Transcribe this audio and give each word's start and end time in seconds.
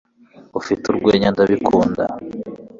Ufite 0.59 0.83
urwenya 0.87 1.29
Ndabikunda 1.33 2.03